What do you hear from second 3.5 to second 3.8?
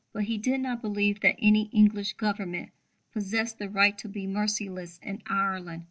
the